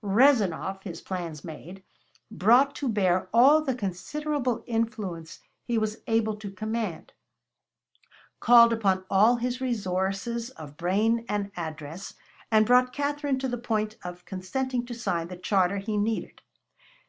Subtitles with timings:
[0.00, 1.82] Rezanov, his plans made,
[2.30, 7.12] brought to bear all the considerable influence he was able to command,
[8.38, 12.14] called upon all his resources of brain and address,
[12.48, 16.42] and brought Catherine to the point of consenting to sign the charter he needed.